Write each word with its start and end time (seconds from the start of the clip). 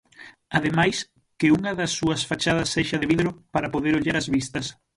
Ademais, 0.57 0.97
que 1.39 1.53
unha 1.57 1.71
das 1.79 1.91
súas 1.97 2.21
fachadas 2.29 2.71
sexa 2.75 2.97
de 2.99 3.09
vidro 3.13 3.29
para 3.53 3.71
poder 3.73 3.93
ollar 3.99 4.17
as 4.17 4.27
vistas. 4.35 4.65